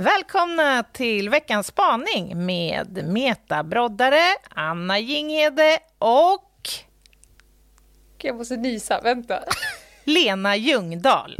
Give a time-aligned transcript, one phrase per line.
[0.00, 6.68] Välkomna till veckans spaning med metabroddare Anna Jinghede och
[8.18, 9.38] Jag måste nysa, vänta.
[10.04, 11.36] Lena Ljungdahl.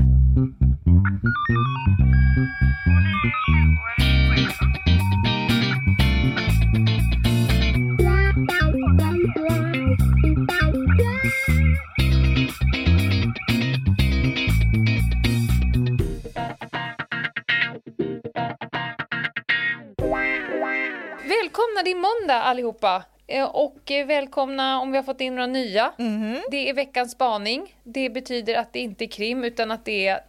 [22.50, 23.02] Allihopa!
[23.26, 25.92] Eh, Och eh, välkomna om vi har fått in några nya.
[25.98, 26.42] Mhm.
[26.50, 27.76] Det är veckans spaning.
[27.84, 30.20] Det betyder att det inte är krim utan att det är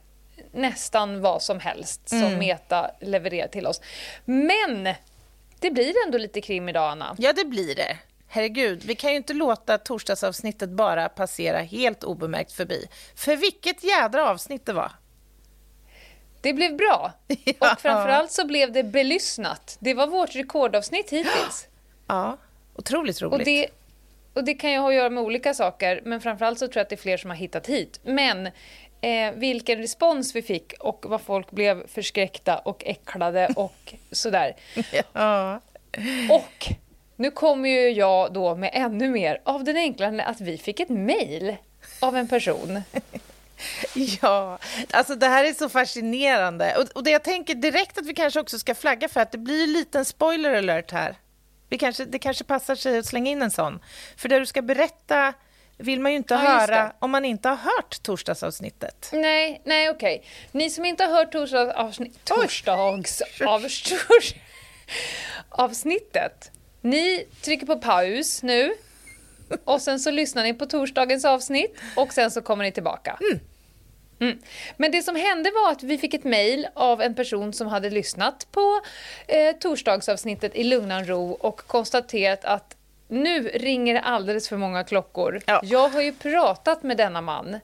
[0.51, 2.39] nästan vad som helst som Mm.
[2.39, 3.81] Meta levererar till oss.
[4.25, 4.83] Men
[5.59, 7.15] det blir ändå lite krim idag Anna.
[7.19, 7.97] Ja, det blir det.
[8.27, 12.87] Herregud, vi kan ju inte låta torsdagsavsnittet bara passera helt obemärkt förbi.
[13.15, 14.91] För vilket jädra avsnitt det var.
[16.41, 17.11] Det blev bra.
[17.27, 17.71] Ja.
[17.73, 19.77] Och framförallt så blev det belyssnat.
[19.79, 21.67] Det var vårt rekordavsnitt hittills.
[22.11, 22.37] Ja,
[22.75, 23.39] otroligt roligt.
[23.39, 23.67] Och det,
[24.33, 26.81] och det kan ju ha att göra med olika saker, men framförallt så tror jag
[26.81, 27.99] att det är fler som har hittat hit.
[28.03, 28.47] Men
[29.01, 34.55] eh, vilken respons vi fick och vad folk blev förskräckta och äcklade och sådär.
[35.13, 35.61] Ja.
[36.29, 36.73] Och
[37.15, 40.79] nu kommer ju jag då med ännu mer av den enkla anledningen att vi fick
[40.79, 41.55] ett mejl
[41.99, 42.81] av en person.
[44.21, 44.59] Ja,
[44.91, 46.75] alltså det här är så fascinerande.
[46.77, 49.37] Och, och det jag tänker direkt att vi kanske också ska flagga för att det
[49.37, 51.15] blir en liten spoiler alert här.
[51.71, 53.79] Vi kanske, det kanske passar sig att slänga in en sån.
[54.17, 55.33] För det du ska berätta
[55.77, 59.09] vill man ju inte Ja, höra om man inte har hört torsdagsavsnittet.
[59.13, 60.25] Nej, nej okej.
[60.51, 63.65] Ni som inte har hört torsdagsavsnitt, torsdags, av,
[65.49, 68.73] avsnittet, ni trycker på paus nu
[69.63, 73.17] och sen så lyssnar ni på torsdagens avsnitt och sen så kommer ni tillbaka.
[73.31, 73.39] Mm.
[74.21, 74.39] Mm.
[74.77, 77.89] Men det som hände var att vi fick ett mejl av en person som hade
[77.89, 78.81] lyssnat på
[79.27, 82.75] eh, torsdagsavsnittet i lugnan ro och konstaterat att
[83.11, 85.41] nu ringer det alldeles för många klockor.
[85.45, 85.61] Ja.
[85.63, 87.59] Jag har ju pratat med denna man.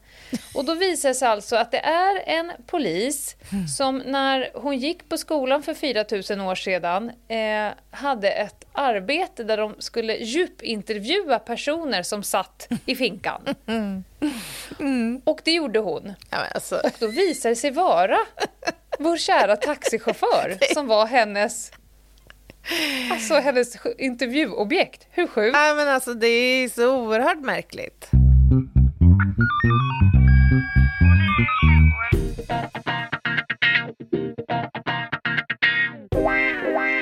[0.54, 3.36] Och då visar det sig alltså att det är en polis
[3.78, 9.58] som när hon gick på skolan för 4000 år sedan eh, hade ett arbete där
[9.58, 13.56] de skulle djupintervjua personer som satt i finkan.
[15.24, 16.14] Och det gjorde hon.
[16.30, 18.18] Ja, alltså, Och då visade det sig vara
[19.00, 21.72] vår kära taxichaufför som var hennes,
[23.12, 25.08] alltså hennes intervjuobjekt.
[25.12, 25.58] Hur sjukt?
[25.58, 28.10] ja, men alltså, det är så oerhört märkligt.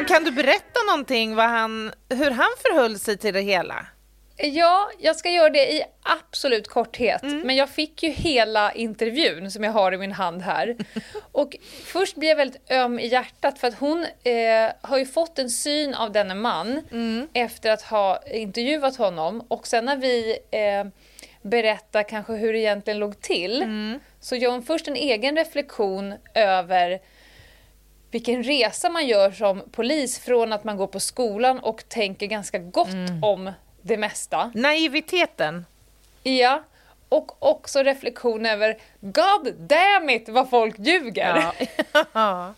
[0.07, 3.85] Kan du berätta någonting vad han, hur han förhöll sig till det hela?
[4.37, 7.21] Ja, jag ska göra det i absolut korthet.
[7.23, 10.77] Men jag fick ju hela intervjun som jag har i min hand här.
[11.31, 15.39] Och först blev jag väldigt öm i hjärtat för att hon eh, har ju fått
[15.39, 16.81] en syn av denne man
[17.33, 19.45] efter att ha intervjuat honom.
[19.47, 20.85] Och sen när vi eh,
[21.41, 23.65] berättar kanske hur det egentligen låg till
[24.19, 26.99] så gör hon först en egen reflektion över
[28.11, 32.59] vilken resa man gör som polis från att man går på skolan och tänker ganska
[32.59, 32.87] gott
[33.21, 33.51] om
[33.85, 34.51] det mesta.
[34.55, 35.65] Naiviteten.
[36.23, 36.63] Ja,
[37.09, 41.35] och också reflektion över God damn it vad folk ljuger.
[42.13, 42.53] Ja.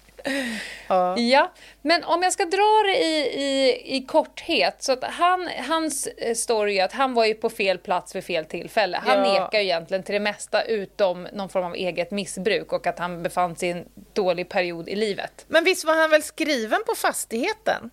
[0.87, 1.17] ja.
[1.17, 1.51] Ja,
[1.81, 4.83] men om jag ska dra det i, i, i korthet.
[4.83, 8.23] Så att han, hans eh, story är att han var ju på fel plats vid
[8.23, 9.01] fel tillfälle.
[9.05, 9.33] Han Ja.
[9.33, 13.23] nekar ju egentligen till det mesta utom någon form av eget missbruk och att han
[13.23, 15.45] befann sig i en dålig period i livet.
[15.47, 17.89] Men visst var han väl skriven på fastigheten?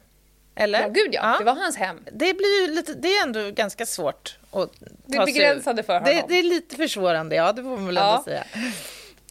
[0.57, 0.81] Eller?
[0.81, 2.01] Ja, gud ja, det var hans hem.
[2.13, 4.71] Det blir ju lite, det är ändå ganska svårt att
[5.07, 5.25] Det ur.
[5.25, 6.25] begränsade för Det, honom.
[6.29, 8.11] det är lite försvårande, ja det får man väl Ja.
[8.11, 8.45] ändå säga.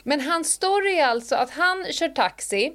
[0.04, 2.74] Men hans story är alltså att han kör taxi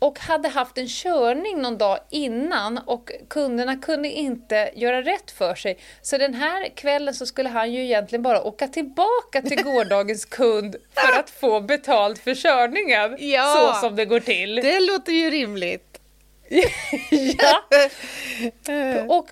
[0.00, 5.54] och hade haft en körning någon dag innan och kunderna kunde inte göra rätt för
[5.54, 5.78] sig.
[6.02, 10.76] Så den här kvällen så skulle han ju egentligen bara åka tillbaka till gårdagens kund
[10.94, 13.16] för att få betalt för körningen.
[13.18, 13.72] Ja.
[13.74, 14.54] Så som det går till.
[14.56, 15.87] Det låter ju rimligt.
[17.10, 17.64] Ja.
[19.08, 19.28] Och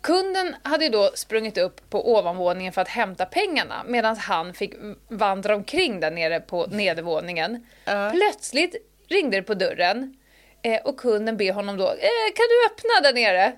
[0.00, 4.74] kunden hade ju då sprungit upp på ovanvåningen för att hämta pengarna medan han fick
[5.08, 7.66] vandra omkring där nere på nedervåningen.
[7.84, 8.10] Ja.
[8.14, 8.76] Plötsligt
[9.08, 10.16] ringde det på dörren
[10.62, 13.52] eh, och kunden ber honom då eh, “Kan du öppna där nere?”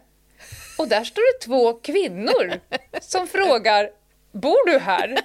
[0.79, 2.61] Och där står det två kvinnor
[3.01, 3.91] som frågar
[4.33, 5.17] “Bor du här?”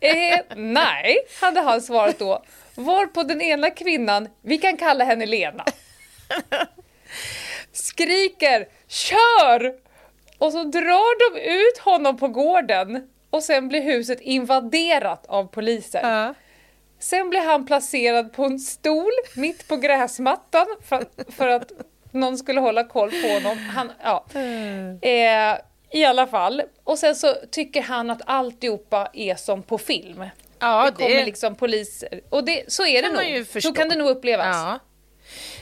[0.00, 2.44] eh, “Nej”, hade han svarat då.
[2.74, 5.64] Varpå den ena kvinnan, vi kan kalla henne Lena,
[7.72, 9.74] skriker “Kör!”
[10.38, 16.00] och så drar de ut honom på gården och sen blir huset invaderat av poliser.
[16.02, 16.34] Ja.
[17.00, 21.72] Sen blir han placerad på en stol mitt på gräsmattan för, för att
[22.12, 23.58] någon skulle hålla koll på honom.
[23.58, 24.24] Han, ja.
[25.02, 25.58] Eh,
[25.90, 26.62] I alla fall.
[26.84, 30.24] Och sen så tycker han att alltihopa är som på film.
[30.58, 32.20] Ja, det kommer liksom poliser.
[32.30, 33.62] Och det, så är det nog.
[33.62, 34.56] Så kan det nog upplevas.
[34.56, 34.78] Ja.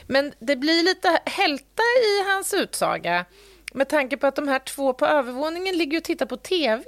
[0.07, 3.25] Men det blir lite hälta i hans utsaga
[3.73, 6.83] med tanke på att de här två på övervåningen ligger och tittar på TV.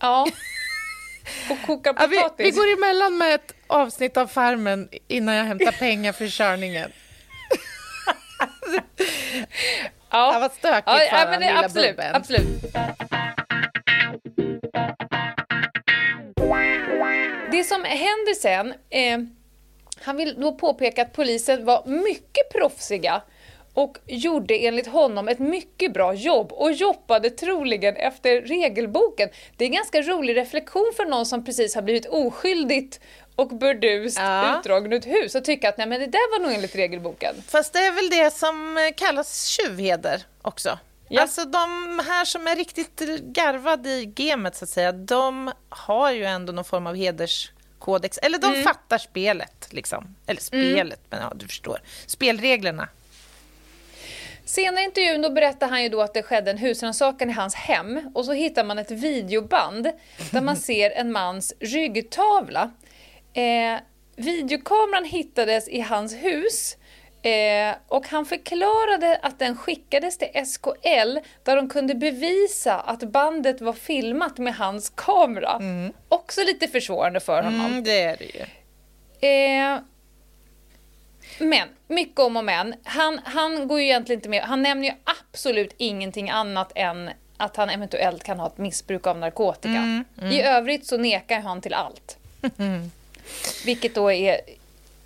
[0.00, 0.26] Ja.
[1.50, 2.46] Och kokar Ja, vi, potatis.
[2.46, 6.90] vi går emellan med ett avsnitt av Farmen innan jag hämtar pengar för körningen.
[10.10, 10.32] ja.
[10.32, 12.14] Det var stökigt ja, för ja, men det, lilla absolut, bubben.
[12.14, 12.46] absolut.
[17.50, 19.18] Det som händer sen, eh,
[20.06, 23.22] han vill då påpeka att polisen var mycket proffsiga
[23.74, 29.28] och gjorde enligt honom ett mycket bra jobb och jobbade troligen efter regelboken.
[29.56, 33.00] Det är en ganska rolig reflektion för någon som precis har blivit oskyldigt
[33.36, 34.58] och burdust Ja.
[34.58, 37.34] utdragen ett hus och tycka att nej men det där var nog enligt regelboken.
[37.48, 40.78] Fast det är väl det som eh, kallas tjuvheder också.
[41.08, 41.22] Ja.
[41.22, 46.24] Alltså de här som är riktigt garvade i gamet så att säga, de har ju
[46.24, 46.96] ändå någon form av
[47.80, 48.18] hederskodex.
[48.22, 48.52] Eller Mm.
[48.54, 50.14] de fattar spelet liksom.
[50.26, 51.78] Eller spelet, men ja du förstår.
[52.06, 52.88] Spelreglerna.
[54.44, 57.54] Senare i intervjun då berättar han ju då att det skedde en husrannsakan i hans
[57.54, 59.90] hem och så hittar man ett videoband
[60.30, 62.70] där man ser en mans ryggtavla.
[63.34, 63.78] Eh,
[64.16, 66.76] videokameran hittades i hans hus
[67.26, 73.60] eh, och han förklarade att den skickades till SKL där de kunde bevisa att bandet
[73.60, 75.60] var filmat med hans kamera.
[76.08, 77.66] Också lite försvårande för honom.
[77.66, 78.44] Mm, det är det ju.
[79.28, 79.78] Eh,
[81.38, 82.74] men, mycket om och men.
[82.84, 84.42] Han, han går ju egentligen inte med.
[84.42, 89.18] Han nämner ju absolut ingenting annat än att han eventuellt kan ha ett missbruk av
[89.18, 90.04] narkotika.
[90.30, 92.18] I övrigt så nekar han till allt.
[93.64, 94.40] Vilket då är,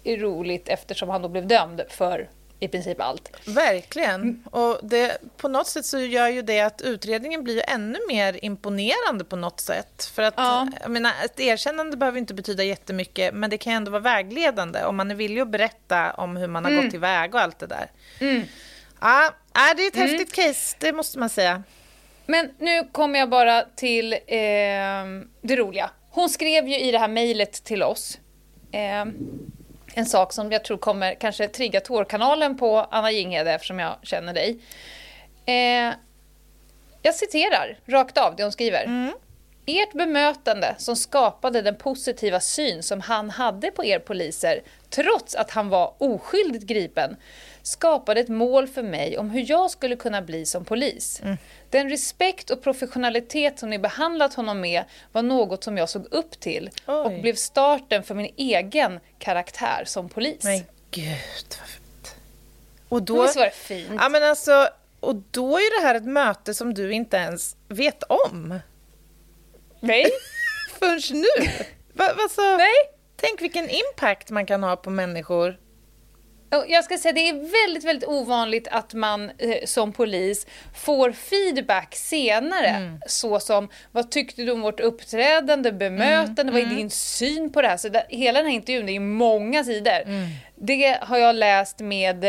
[0.04, 2.28] är roligt eftersom han då blev dömd för
[2.62, 3.30] i princip allt.
[3.46, 4.44] Verkligen.
[4.50, 9.24] Och det, på något sätt så gör ju det att utredningen blir ännu mer imponerande
[9.24, 10.04] på något sätt.
[10.14, 10.68] För att, Ja.
[10.82, 14.96] jag menar, ett erkännande behöver inte betyda jättemycket, men det kan ändå vara vägledande om
[14.96, 17.90] man är villig att berätta om hur man har gått tillväga och allt det där.
[19.00, 21.62] Ja, ja, det är ett häftigt case, det måste man säga.
[22.26, 24.18] Men nu kommer jag bara till eh,
[25.42, 25.90] det roliga.
[26.10, 28.18] Hon skrev ju i det här mejlet till oss
[28.72, 29.04] eh,
[29.94, 34.34] en sak som jag tror kommer kanske trigga tårkanalen på Anna Jinghede eftersom jag känner
[34.34, 34.58] dig.
[35.46, 35.94] Eh,
[37.02, 39.12] jag citerar rakt av det hon skriver.
[39.66, 45.50] Ert bemötande som skapade den positiva syn som han hade på er poliser, trots att
[45.50, 47.16] han var oskyldigt gripen,
[47.62, 51.22] skapade ett mål för mig om hur jag skulle kunna bli som polis.
[51.70, 56.40] Den respekt och professionalitet som ni behandlat honom med var något som jag såg upp
[56.40, 57.20] till och Oj.
[57.20, 60.44] blev starten för min egen karaktär som polis.
[60.44, 62.14] Men gud, vad fint.
[62.88, 63.22] Och Då...
[63.22, 63.90] Visst var det fint?
[63.98, 64.68] Ja, men alltså,
[65.00, 68.60] och då är det här ett möte som du inte ens vet om
[69.80, 70.06] Nej?
[70.78, 71.50] förrän nu.
[71.92, 72.74] Va, va, så, Nej?
[73.16, 75.58] Tänk vilken impact man kan ha på människor.
[76.68, 80.46] Jag ska säga det är väldigt, väldigt ovanligt att man eh, som polis
[80.84, 82.66] får feedback senare.
[82.66, 83.00] Mm.
[83.06, 87.62] Så som, vad tyckte du om vårt uppträdande, bemötande, Mm, vad är din syn på
[87.62, 87.76] det här?
[87.76, 90.00] Så där, hela den här intervjun, det är många sidor.
[90.04, 90.28] Mm.
[90.54, 92.24] Det har jag läst med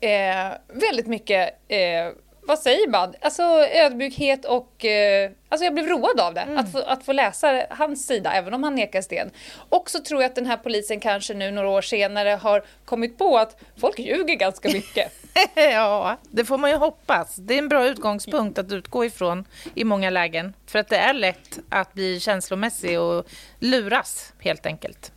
[0.00, 2.12] eh, väldigt mycket, eh,
[2.50, 3.42] vad säger man, alltså
[3.72, 6.40] ödmjukhet och, eh, alltså jag blev road av det.
[6.40, 6.58] Mm.
[6.58, 9.30] Att, få, att få läsa hans sida, även om han nekar sten.
[9.68, 13.18] Och så tror jag att den här polisen kanske nu några år senare har kommit
[13.18, 15.12] på att folk ljuger ganska mycket.
[15.54, 17.36] ja, det får man ju hoppas.
[17.36, 20.54] Det är en bra utgångspunkt att utgå ifrån i många lägen.
[20.66, 23.26] För att det är lätt att bli känslomässig och
[23.58, 25.12] luras, helt enkelt.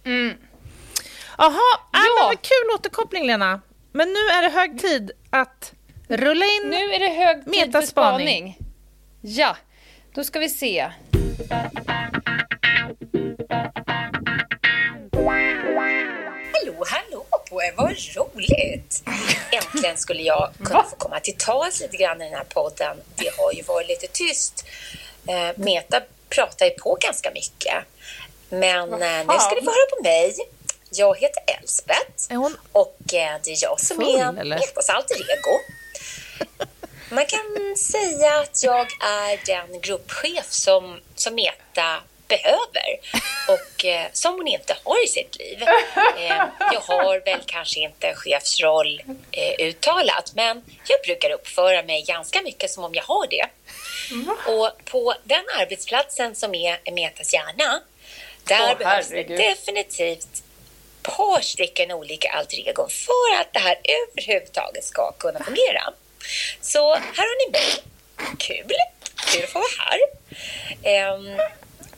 [1.37, 2.25] Jaha, ja.
[2.27, 3.61] Vad kul återkoppling, Lena.
[3.91, 5.73] Men nu är det hög tid att
[6.07, 6.69] rulla in...
[6.69, 8.57] Nu är det hög tid för spaning.
[9.21, 9.57] Ja,
[10.13, 10.91] då ska vi se.
[16.53, 19.03] Hallå, hallå på er, vad roligt!
[19.51, 22.97] Äntligen skulle jag kunna få komma till tals lite grann i den här podden.
[23.15, 24.65] Det har ju varit lite tyst.
[25.27, 27.73] Eh, Meta pratar ju på ganska mycket.
[28.49, 30.35] Men eh, nu ska ni få höra på mig.
[30.91, 32.33] Jag heter Elsbeth
[32.71, 34.43] och eh, det är jag som full, är?
[34.43, 35.59] Metas alter ego.
[37.09, 42.99] Man kan säga att jag är den gruppchef som, som Meta behöver
[43.47, 45.63] och eh, som hon inte har i sitt liv.
[46.17, 52.41] Eh, jag har väl kanske inte chefsroll eh, uttalat men jag brukar uppföra mig ganska
[52.41, 53.45] mycket som om jag har det.
[54.51, 57.81] Och på den arbetsplatsen som är Metas hjärna
[58.43, 60.43] Där Åh, behövs det definitivt
[61.01, 65.93] par stycken olika alter egon för att det här överhuvudtaget ska kunna fungera.
[66.61, 67.83] Så här har ni mig.
[68.37, 68.75] Kul!
[69.31, 69.99] Kul att få vara här.
[70.83, 71.39] Ehm,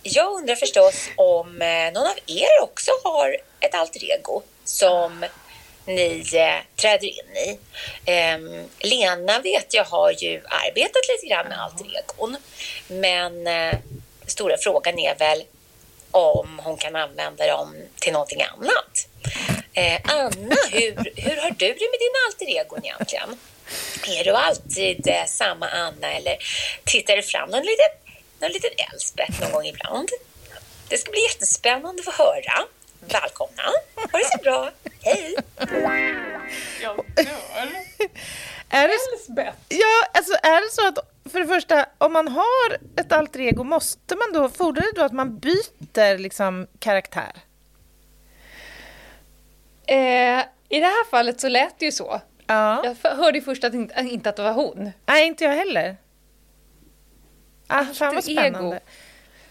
[0.03, 5.25] jag undrar förstås om eh, någon av er också har ett alter ego som
[5.86, 7.60] ni eh, träder in i.
[8.05, 12.38] Ehm, Lena vet jag har ju arbetat lite grann med alter egon.
[12.88, 13.79] Men eh,
[14.27, 15.44] stora frågan är väl
[16.12, 19.08] om hon kan använda dem till någonting annat.
[19.74, 23.38] Eh, Anna, hur, hur har du det med dina alter egon egentligen?
[24.19, 26.38] Är du alltid eh, samma Anna eller
[26.84, 30.10] tittar du fram någon liten, någon liten Elspeth någon gång ibland?
[30.89, 32.67] Det ska bli jättespännande att få höra.
[33.00, 33.63] Välkomna!
[34.12, 34.72] Ha det så bra!
[35.01, 35.36] Hej!
[36.81, 37.69] Jag dör.
[38.69, 39.57] Är det, Elsbeth.
[39.69, 43.63] ja, alltså är det så att för det första, om man har ett alter ego,
[43.63, 47.31] måste man då, fordrar det då att man byter liksom karaktär?
[49.88, 52.22] Eh, I det här fallet så lät det ju så.
[52.47, 52.95] Ja.
[53.03, 54.91] Jag hörde först att inte, inte att det var hon.
[55.05, 55.97] Nej, inte jag heller.
[57.67, 58.39] Ah, fan vad ego.
[58.39, 58.79] spännande.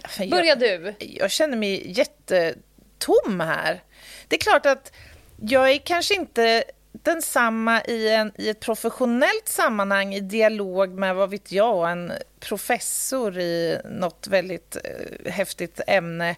[0.09, 0.95] Fan, jag- Börja du.
[0.99, 3.83] Jag känner mig jättetom här.
[4.29, 4.93] Det är klart att
[5.41, 11.31] jag är kanske inte densamma i, en, i ett professionellt sammanhang i dialog med, vad
[11.31, 16.37] vet jag, en professor i något väldigt eh, häftigt ämne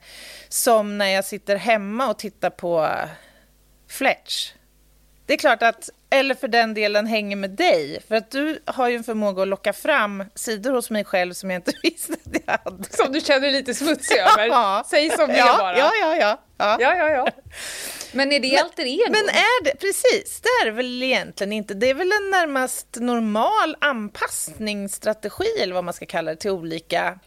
[0.49, 2.89] som när jag sitter hemma och tittar på
[3.89, 4.53] Fletch.
[5.27, 8.89] Det är klart att, eller för den delen hänger med dig, för att du har
[8.89, 12.43] ju en förmåga att locka fram sidor hos mig själv som jag inte visste att
[12.47, 12.85] jag hade.
[12.91, 14.47] Som du känner lite smutsig över.
[14.57, 14.85] Ja.
[14.87, 15.79] Säg som det ja, bara.
[15.79, 16.41] Ja, ja, ja.
[16.59, 16.77] ja.
[16.81, 17.29] ja, ja, ja.
[18.13, 19.11] Men är det alter ego?
[19.11, 21.75] Men är det, precis, det är det väl egentligen inte.
[21.75, 27.19] Det är väl en närmast normal anpassningsstrategi, eller vad man ska kalla det, till olika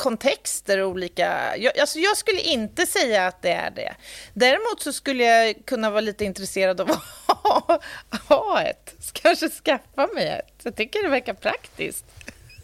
[0.00, 1.56] kontexter och olika...
[1.56, 3.94] Jag, alltså jag skulle inte säga att det är det.
[4.34, 7.80] Däremot så skulle jag kunna vara lite intresserad av att ha,
[8.28, 8.94] ha ett.
[9.12, 10.60] Kanske skaffa mig ett.
[10.62, 12.04] Jag tycker det verkar praktiskt.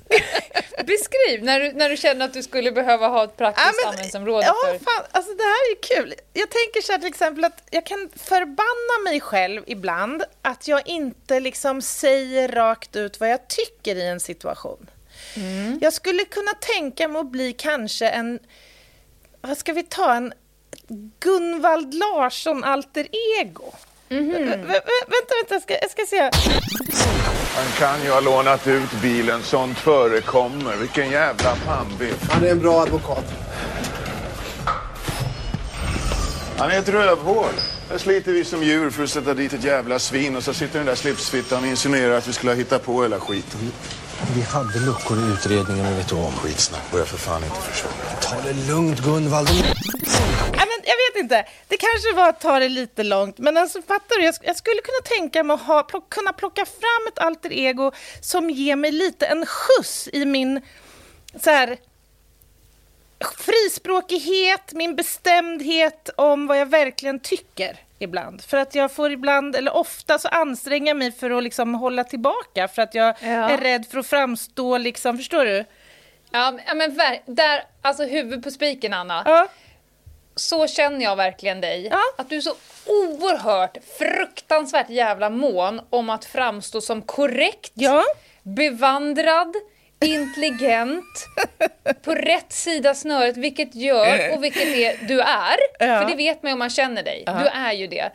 [0.86, 3.88] Beskriv när du, när du känner att du skulle behöva ha ett praktiskt Ja, men-
[3.88, 4.78] användningsområde ja, för...
[4.84, 6.14] Fan, alltså det här är kul.
[6.32, 10.88] Jag tänker så här till exempel att jag kan förbanna mig själv ibland att jag
[10.88, 14.90] inte liksom säger rakt ut vad jag tycker i en situation.
[15.34, 15.78] Mm.
[15.82, 18.38] Jag skulle kunna tänka mig att bli kanske en,
[19.40, 20.32] vad ska vi ta, en
[21.20, 23.06] Gunvald Larsson alter
[23.40, 23.72] ego.
[24.08, 26.30] Vä- vä- vänta, vänta, jag ska, jag ska se.
[27.56, 30.76] Han kan ju ha lånat ut bilen, sånt förekommer.
[30.76, 32.30] Vilken jävla pannbiff.
[32.30, 33.24] Han är en bra advokat.
[36.58, 37.52] Han är ett rövhål.
[37.90, 40.78] Här sliter vi som djur för att sätta dit ett jävla svin och så sitter
[40.78, 43.72] den där slipsfittan och insinuerar att vi skulle ha hittat på hela skiten.
[44.34, 46.32] Vi hade luckor i utredningen, men vet du om.
[46.32, 47.92] Skitsnack, börjar för fan inte försvara.
[48.20, 49.48] Ta det lugnt, Gunvald.
[49.52, 51.46] Nej, men jag vet inte.
[51.68, 54.24] Det kanske var att ta det lite långt, men alltså, fattar du?
[54.24, 57.92] Jag, jag skulle kunna tänka mig att ha, plock, kunna plocka fram ett alter ego
[58.20, 60.60] som ger mig lite en skjuts i min
[61.42, 61.76] så här,
[63.38, 68.42] frispråkighet, min bestämdhet om vad jag verkligen tycker ibland.
[68.42, 72.68] För att jag får ibland, eller ofta, så anstränga mig för att liksom hålla tillbaka
[72.68, 73.28] för att jag Ja.
[73.50, 75.64] är rädd för att framstå, liksom, förstår du?
[76.30, 79.22] Ja, men- där, alltså huvud på spiken Anna.
[79.26, 79.48] Ja.
[80.34, 81.88] Så känner jag verkligen dig.
[81.90, 82.00] Ja.
[82.18, 82.54] Att du är så
[82.86, 88.04] oerhört, fruktansvärt jävla mån om att framstå som korrekt, Ja.
[88.42, 89.54] bevandrad,
[90.06, 91.26] intelligent,
[92.02, 95.56] på rätt sida snöret, vilket gör och vilket är, du är.
[95.78, 96.00] Ja.
[96.00, 97.24] För det vet man ju om man känner dig.
[97.26, 98.12] Du är ju det.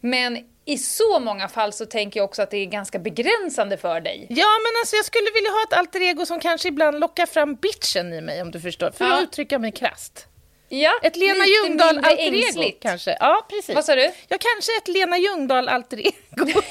[0.00, 4.00] Men i så många fall så tänker jag också att det är ganska begränsande för
[4.00, 4.26] dig.
[4.28, 7.54] Ja, men alltså jag skulle vilja ha ett alter ego som kanske ibland lockar fram
[7.54, 8.90] bitchen i mig, om du förstår.
[8.90, 9.16] För Ja.
[9.18, 10.26] att uttrycka mig krasst.
[10.74, 13.16] Ja, Ett Lena Ljungdahl alter ego, kanske.
[13.20, 13.74] Ja, precis.
[13.74, 14.02] Vad sa du?
[14.02, 16.12] Ja, kanske ett Lena Ljungdahl alter ego.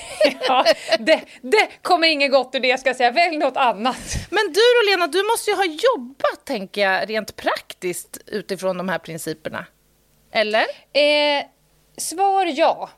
[0.48, 0.66] Ja,
[1.00, 3.12] det, det kommer inget gott ur det ska jag säga.
[3.12, 3.98] Välj något annat.
[4.30, 8.90] men du då, Lena, du måste ju ha jobbat, tänker jag, rent praktiskt utifrån de
[8.90, 9.66] här principerna.
[10.32, 10.66] Eller?
[10.94, 11.46] Eh,
[11.98, 12.90] svar ja.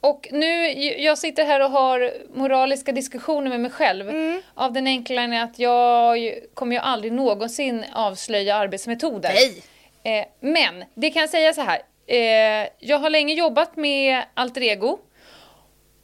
[0.00, 0.72] Och nu,
[1.02, 4.08] jag sitter här och har moraliska diskussioner med mig själv.
[4.08, 4.42] Mm.
[4.54, 9.32] Av den enkla anledningen att jag kommer ju aldrig någonsin avslöja arbetsmetoder.
[9.34, 9.62] Nej.
[10.06, 11.82] Eh, men det kan jag säga så här.
[12.06, 14.98] Eh, jag har länge jobbat med alter ego.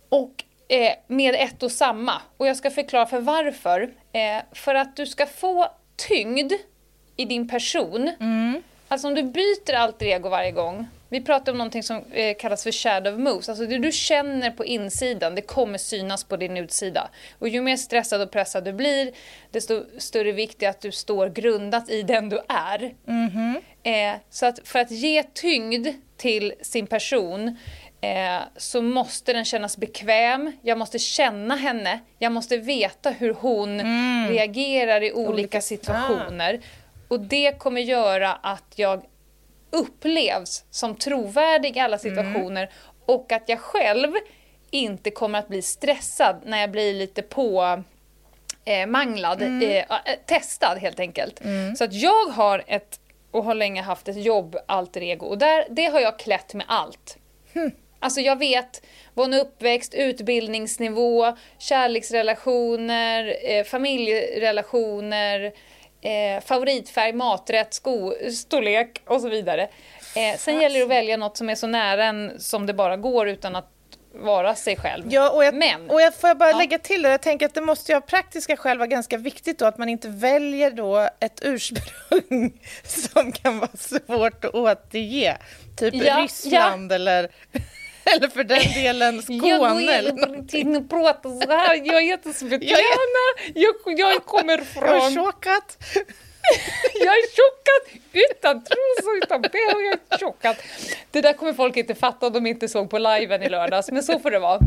[0.08, 2.22] Och eh, med ett och samma.
[2.36, 3.82] Och jag ska förklara för varför.
[4.12, 5.66] Eh, för att du ska få
[6.08, 6.52] tyngd
[7.16, 8.10] i din person.
[8.88, 12.62] Alltså om du byter alter ego varje gång, Vi pratar om någonting som eh, kallas
[12.62, 13.48] för shadow moves.
[13.48, 17.10] Alltså det du känner på insidan, det kommer synas på din utsida.
[17.38, 19.12] Och ju mer stressad och pressad du blir,
[19.50, 22.94] desto större vikt är att du står grundat i den du är.
[23.82, 27.56] Eh, så att för att ge tyngd till sin person
[28.00, 30.52] eh, så måste den kännas bekväm.
[30.62, 32.00] Jag måste känna henne.
[32.18, 33.80] Jag måste veta hur hon
[34.28, 36.60] reagerar i olika, Olika- situationer.
[37.08, 39.02] Och det kommer göra att jag
[39.72, 42.70] upplevs som trovärdig i alla situationer
[43.06, 44.12] och att jag själv
[44.70, 47.82] inte kommer att bli stressad när jag blir lite på
[48.64, 49.84] eh, manglad, eh, eh,
[50.26, 51.40] testad helt enkelt.
[51.78, 53.00] Så att jag har ett,
[53.30, 56.66] och har länge haft ett jobb alter ego och där, det har jag klätt med
[56.68, 57.18] allt.
[58.02, 58.82] Alltså jag vet
[59.16, 65.52] är uppväxt, utbildningsnivå, kärleksrelationer, eh, familjerelationer,
[66.02, 69.62] eh, favoritfärg, maträtt, sko, storlek och så vidare.
[70.16, 72.96] Eh, sen gäller det att välja något som är så nära en som det bara
[72.96, 73.68] går utan att
[74.14, 75.04] vara sig själv.
[75.10, 76.58] Ja, och jag, Men, och jag får jag bara Ja.
[76.58, 79.58] lägga till det, jag tänker att det måste ju av praktiska skäl vara ganska viktigt
[79.58, 82.52] då att man inte väljer då ett ursprung
[82.84, 85.36] som kan vara svårt att återge.
[85.76, 87.28] Typ Ja, Ryssland eller,
[88.04, 89.48] eller för den delen Skåne.
[89.48, 90.76] Jag går eller in någonting.
[90.76, 91.80] och pratar så här.
[91.84, 93.24] Jag heter Svetlana.
[93.54, 95.24] Jag, jag kommer Jag har från...
[95.24, 95.78] chockat.
[96.94, 99.48] Jag är tjockad utan trosor, utan bh.
[99.52, 100.56] Jag är tjockad.
[101.10, 104.02] Det där kommer folk inte fatta om de inte såg på liven i lördags, men
[104.02, 104.58] så får det vara.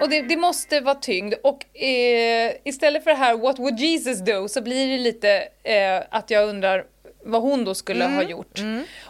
[0.00, 4.18] Och det, det måste vara tyngd och eh, istället för det här What would Jesus
[4.18, 6.84] do så blir det lite eh, att jag undrar
[7.24, 8.58] vad hon då skulle ha gjort.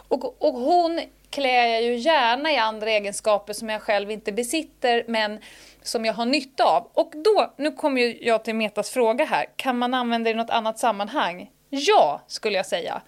[0.07, 5.03] Och, och hon klär jag ju gärna i andra egenskaper som jag själv inte besitter
[5.07, 5.39] men
[5.81, 6.89] som jag har nytta av.
[6.93, 10.33] Och då, nu kommer ju jag till Metas fråga här, kan man använda det i
[10.33, 11.49] något annat sammanhang?
[11.69, 13.01] Ja, skulle jag säga.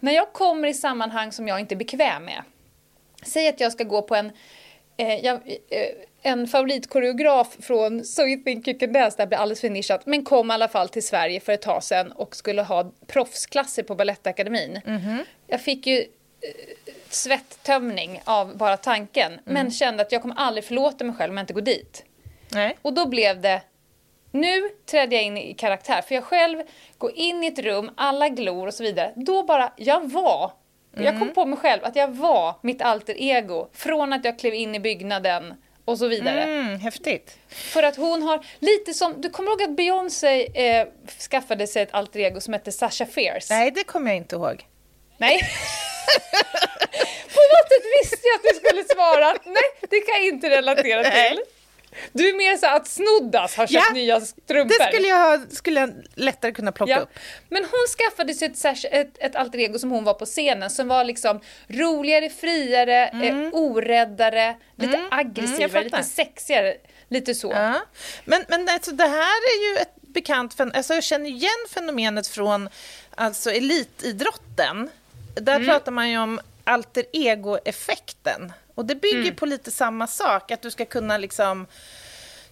[0.00, 2.42] När jag kommer i sammanhang som jag inte är bekväm med.
[3.22, 4.32] Säg att jag ska gå på en,
[4.96, 5.88] jag, eh,
[6.22, 10.24] en favoritkoreograf från So You Think You Can Dance, det blir alldeles för nischat, men
[10.24, 13.94] kom i alla fall till Sverige för ett tag sedan och skulle ha proffsklasser på
[13.94, 14.80] Balettakademin.
[15.46, 16.06] Jag fick ju eh,
[17.08, 21.42] svettömning av bara tanken, men kände att jag kommer aldrig förlåta mig själv om jag
[21.42, 22.04] inte går dit.
[22.48, 22.76] Nej.
[22.82, 23.62] Och då blev det
[24.32, 26.62] nu trädde jag in i karaktär, för jag själv
[26.98, 29.12] går in i ett rum, alla glor och så vidare.
[29.16, 30.52] Då bara, jag var,
[30.96, 34.54] jag kom på mig själv att jag var mitt alter ego från att jag klev
[34.54, 36.42] in i byggnaden och så vidare.
[36.42, 37.38] Mm, häftigt.
[37.48, 40.86] För att hon har, lite som, du kommer ihåg att Beyoncé eh,
[41.30, 43.46] skaffade sig ett alter ego som hette Sasha Fierce?
[43.54, 44.66] Nej, det kommer jag inte ihåg.
[45.18, 45.38] Nej.
[47.34, 50.50] På något sätt visste jag att du skulle svara att nej, det kan jag inte
[50.50, 51.38] relatera Nej.
[52.12, 54.78] Du är mer så att Snoddas har köpt Ja, nya strumpor.
[54.78, 56.98] Det skulle jag, skulle jag lättare kunna plocka Ja.
[57.00, 57.08] upp.
[57.48, 60.88] Men hon skaffade sig ett, ett, ett alter ego som hon var på scenen som
[60.88, 65.84] var liksom roligare, friare, eh, oräddare, lite Mm, jag aggressivare, fattar.
[65.98, 66.74] lite sexigare,
[67.08, 67.50] lite så.
[67.52, 67.74] Ja.
[68.24, 72.26] Men, men alltså, det här är ju ett bekant fen- alltså, Jag känner igen fenomenet
[72.26, 72.68] från
[73.14, 74.90] alltså, elitidrotten.
[75.34, 75.68] Där Mm.
[75.68, 78.52] pratar man ju om alter ego-effekten.
[78.74, 79.34] Och det bygger Mm.
[79.36, 81.66] på lite samma sak, att du ska kunna liksom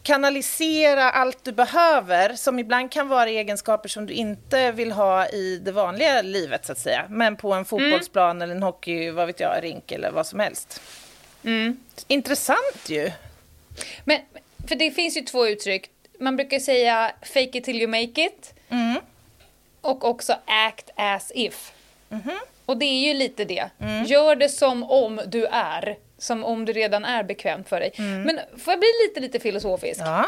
[0.02, 5.59] kanalisera allt du behöver, som ibland kan vara egenskaper som du inte vill ha i
[5.64, 7.06] det vanliga livet, så att säga.
[7.09, 10.80] Men på en fotbollsplan eller en hockey, vad vet jag, rink eller vad som helst.
[11.44, 11.76] Mm.
[12.09, 13.11] Intressant ju.
[14.04, 14.18] Men,
[14.68, 15.90] för det finns ju två uttryck.
[16.20, 18.54] Man brukar säga fake it till you make it.
[18.68, 19.00] Mm.
[19.80, 21.72] Och också act as if.
[22.09, 22.38] Mhm.
[22.66, 23.70] Och det är ju lite det.
[23.80, 24.04] Mm.
[24.04, 25.96] Gör det som om du är.
[26.20, 27.92] Som om du redan är bekvämt för dig.
[27.98, 30.00] Men får jag bli lite, lite filosofisk?
[30.00, 30.12] Mm.
[30.12, 30.26] Ja.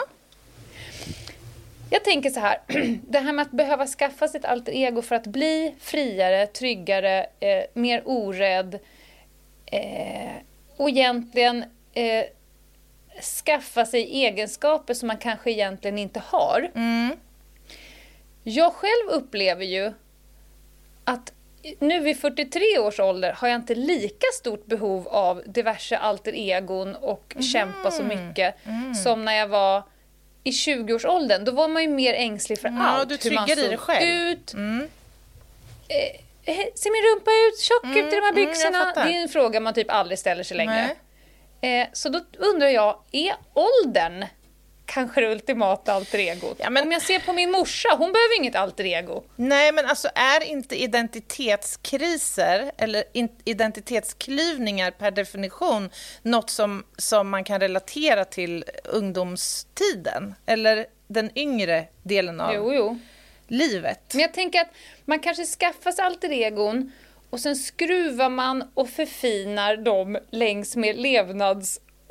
[1.90, 2.59] Jag tänker så här,
[3.09, 7.26] det här med att behöva skaffa sig ett alter ego för att bli friare, tryggare,
[7.40, 8.78] eh, mer orädd
[9.66, 10.33] eh,
[10.76, 12.24] och egentligen eh,
[13.44, 16.70] skaffa sig egenskaper som man kanske egentligen inte har.
[18.42, 19.92] Jag själv upplever ju
[21.05, 21.33] att
[21.79, 26.94] nu vid 43 års ålder har jag inte lika stort behov av diverse alter egon
[26.96, 28.55] och kämpa så mycket
[29.05, 29.83] som när jag var
[30.44, 31.44] i 20-årsåldern.
[31.44, 33.09] Då var man ju mer ängslig för Ja, allt.
[33.09, 34.09] du tryggar i dig själv.
[34.09, 34.55] ut.
[35.88, 35.98] Eh,
[36.44, 38.92] eh, ser min rumpa ut tjock ut i de här mm, jag byxorna?
[38.94, 40.90] det är en fråga man typ aldrig ställer sig längre.
[41.61, 44.25] Eh, så då undrar jag, är åldern
[44.87, 46.57] kanske det ultimata alter egot?
[46.59, 49.23] Ja, men- Om jag ser på min morsa, hon behöver inget alter ego.
[49.37, 55.90] Nej, men alltså är inte identitetskriser eller in- identitetsklyvningar per definition
[56.23, 60.35] något som, som man kan relatera till ungdomstiden?
[60.47, 62.99] Eller den yngre delen av Jo, jo.
[63.49, 64.01] livet.
[64.12, 64.71] Men jag tänker att
[65.05, 66.92] man kanske skaffar sig alter egon
[67.31, 70.97] och sen skruvar man och förfinar dem längs med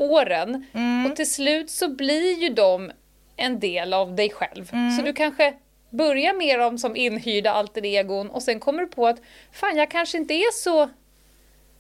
[0.02, 0.66] levnadsåren.
[1.10, 2.92] Och till slut så blir ju de
[3.38, 4.72] en del av dig själv.
[4.98, 5.54] Så du kanske
[5.90, 9.22] börjar med dem som inhyrda alter egon och sen kommer du på att
[9.54, 10.90] fan, jag kanske inte är så...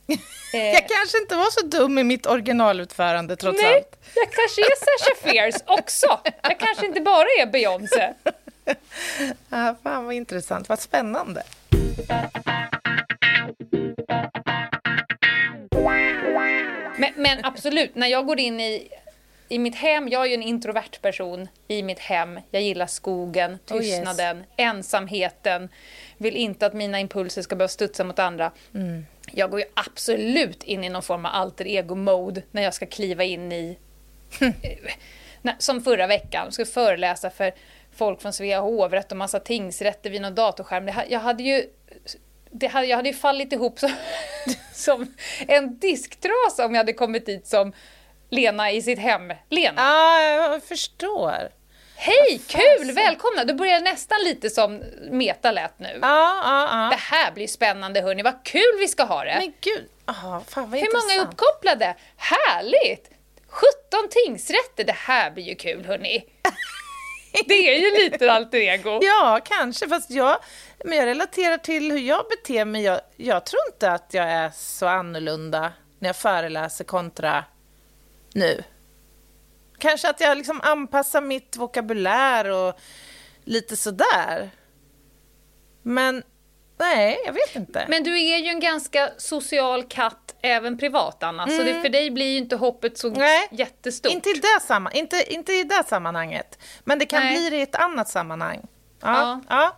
[0.53, 3.99] Eh, Jag kanske inte var så dum i mitt originalutförande trots nej, allt.
[4.15, 6.19] jag kanske är Sasha Fierce också.
[6.41, 8.13] Jag kanske inte bara är Beyoncé.
[9.49, 11.43] Ah, fan vad intressant, vad spännande.
[17.35, 18.89] Men, absolut, när jag går in i,
[19.49, 22.39] i mitt hem, jag är ju en introvert person i mitt hem.
[22.51, 23.85] Jag gillar skogen, Oh, yes.
[23.85, 25.69] tystnaden, ensamheten.
[26.17, 28.51] Vill inte att mina impulser ska börja studsa mot andra.
[28.73, 29.05] Mm.
[29.31, 33.23] Jag går ju absolut in i någon form av alter ego-mode när jag ska kliva
[33.23, 33.77] in i...
[35.57, 37.53] som förra veckan, jag ska föreläsa för
[37.95, 40.89] folk från Svea hovrätt och massa tingsrätter vid någon datorskärm.
[41.09, 41.65] Jag hade ju
[42.51, 43.91] det hade, jag hade ju fallit ihop som,
[44.73, 45.13] som
[45.47, 47.73] en disktrasa om jag hade kommit dit som
[48.29, 49.33] Lena i sitt hem.
[49.49, 51.49] Lena, Ja, jag förstår.
[51.95, 53.43] hej, kul, välkomna!
[53.43, 55.99] Då börjar nästan lite som Meta lät nu.
[56.01, 57.17] Ja, ja, Det ja.
[57.17, 59.35] här blir spännande hörni, vad kul vi ska ha det!
[59.39, 61.95] Men gud, ah, fan vad Hur många är uppkopplade?
[62.17, 63.09] Härligt!
[63.47, 63.69] 17
[64.09, 66.23] tingsrätter, det här blir ju kul hörni.
[67.45, 68.99] Det är ju lite alter ego.
[69.03, 70.37] Ja, kanske, fast jag,
[70.85, 72.81] men jag relaterar till hur jag beter mig.
[72.81, 77.45] Jag, jag tror inte att jag är så annorlunda när jag föreläser kontra
[78.33, 78.63] nu.
[79.77, 82.79] Kanske att jag liksom anpassar mitt vokabulär och
[83.43, 84.51] lite sådär.
[85.81, 86.23] Men
[86.77, 87.85] nej, jag vet inte.
[87.89, 92.11] Men du är ju en ganska social katt även privat Anna, så det, för dig
[92.11, 93.19] blir ju inte hoppet så Mm.
[93.19, 94.11] Nej, jättestort.
[94.11, 97.37] Inte i, det samma, inte, inte i det sammanhanget, men det kan Nej.
[97.37, 98.67] bli det i ett annat sammanhang.
[99.01, 99.41] Ja, Ja.
[99.49, 99.77] ja.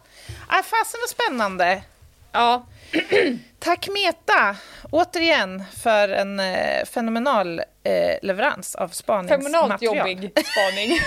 [0.49, 0.63] Ja.
[0.63, 1.83] fasen vad spännande.
[2.31, 2.65] Ja,
[3.59, 4.55] Tack Meta,
[4.91, 9.97] återigen, för en eh, fenomenal eh, leverans av fenomenalt spaningsmaterial.
[9.97, 10.99] jobbig spaning.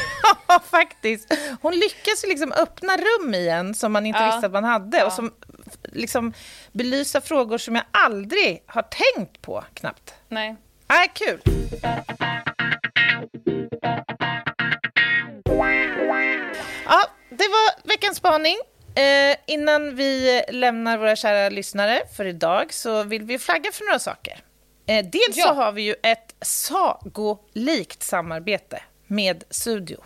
[0.49, 1.35] ja, faktiskt.
[1.63, 4.27] Hon lyckas liksom öppna rum igen som man inte Ja.
[4.27, 5.33] visste att man hade och som
[5.83, 6.33] liksom
[6.73, 10.15] belysa frågor som jag aldrig har tänkt på knappt.
[10.29, 10.57] Nej.
[10.89, 11.41] Nej, kul.
[16.89, 18.57] Ja, det var veckans spaning.
[18.97, 23.99] Eh, innan vi lämnar våra kära lyssnare för idag så vill vi flagga för några
[23.99, 24.41] saker.
[24.87, 25.45] Eh, dels Ja.
[25.47, 30.05] så har vi ju ett sagolikt samarbete med Studio.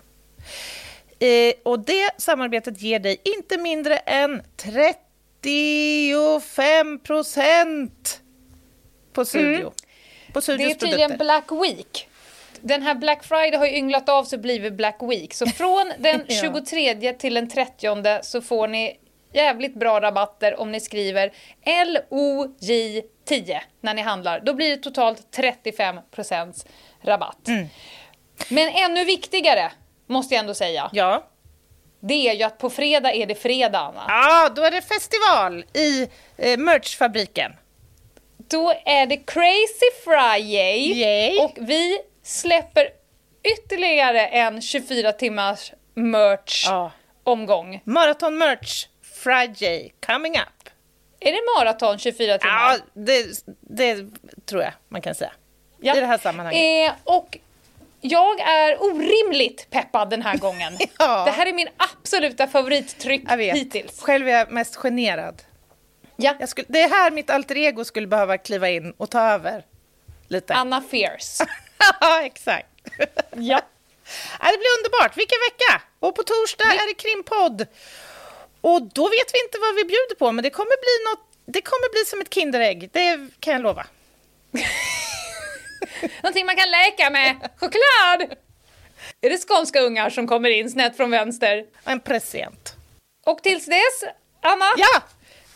[1.18, 8.20] Eh, och det samarbetet ger dig inte mindre än 35 procent
[9.12, 9.72] på Studio.
[10.32, 11.16] På Det är tydligen produkter.
[11.16, 12.08] Black Week.
[12.62, 15.34] Den här Black Friday har ju ynglat av så blivit Black Week.
[15.34, 16.40] Så från den Ja.
[16.40, 18.96] 23 till den 30 så får ni
[19.32, 21.32] jävligt bra rabatter om ni skriver
[21.66, 24.40] LOJ10 när ni handlar.
[24.40, 26.66] Då blir det totalt 35%
[27.02, 27.48] rabatt.
[27.48, 27.66] Mm.
[28.48, 29.72] Men ännu viktigare,
[30.06, 31.26] måste jag ändå säga, Ja.
[32.00, 34.04] det är ju att på fredag är det fredag, Anna.
[34.08, 37.52] ja, då är det festival i eh, merchfabriken.
[38.50, 41.38] Då är det Crazy Friday Yay.
[41.38, 41.98] och vi
[42.30, 42.88] släpper
[43.42, 46.92] ytterligare en 24 timmars merch Ja.
[47.24, 47.80] omgång.
[47.84, 50.70] Marathon merch Friday coming up.
[51.20, 52.54] Är det maraton 24 timmar?
[52.54, 54.06] Ja, det, det
[54.46, 55.32] tror jag man kan säga.
[55.80, 55.96] Ja.
[55.96, 56.90] I det här sammanhanget.
[56.90, 57.38] Eh, och
[58.00, 60.78] jag är orimligt peppad den här gången.
[60.98, 61.24] Ja.
[61.24, 63.56] Det här är min absoluta favorittryck Jag vet.
[63.56, 64.00] hittills.
[64.00, 65.42] Själv är jag mest generad.
[66.16, 66.46] Ja.
[66.46, 69.64] Skulle, det är här mitt alter ego skulle behöva kliva in och ta över.
[70.28, 70.54] Lite.
[70.54, 71.44] Anna Fierce.
[72.00, 72.68] Ja, exakt.
[73.34, 73.60] ja.
[74.40, 75.16] Ja, det blir underbart.
[75.16, 75.82] Vilken vecka!
[76.00, 77.66] Och på torsdag är det krimpodd.
[78.60, 81.62] Och då vet vi inte vad vi bjuder på, men det kommer bli något det
[81.62, 83.86] kommer bli som ett Kinderägg, det kan jag lova.
[86.22, 87.50] Någonting man kan leka med.
[87.56, 88.38] Choklad!
[89.20, 91.64] Är det skånska ungar som kommer in snett från vänster?
[91.84, 92.76] En present.
[93.26, 94.04] Och tills dess,
[94.42, 95.02] Anna, Ja!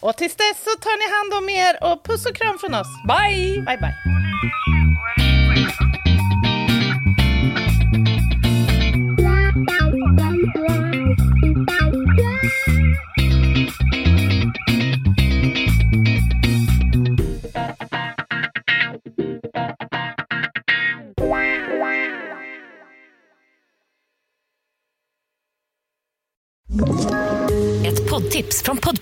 [0.00, 2.86] Och tills dess så tar ni hand om er och puss och kram från oss.
[3.08, 3.60] bye!
[3.60, 4.23] Bye, bye.